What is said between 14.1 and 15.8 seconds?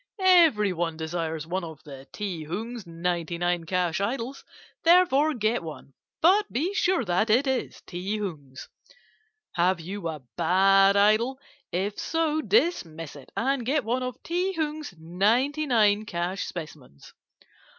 Ti Hung's ninety